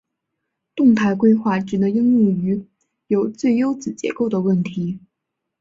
[0.75, 2.65] 动态规划只能应用于
[3.05, 4.99] 有最优子结构的问题。